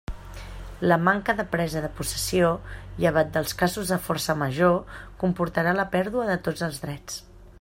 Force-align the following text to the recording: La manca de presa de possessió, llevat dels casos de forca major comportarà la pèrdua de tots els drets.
La 0.91 0.95
manca 1.07 1.35
de 1.41 1.43
presa 1.55 1.83
de 1.83 1.91
possessió, 1.99 2.49
llevat 3.03 3.29
dels 3.37 3.53
casos 3.61 3.93
de 3.95 4.01
forca 4.07 4.37
major 4.41 4.99
comportarà 5.25 5.77
la 5.81 5.89
pèrdua 5.97 6.29
de 6.33 6.41
tots 6.49 6.69
els 6.71 6.85
drets. 6.87 7.25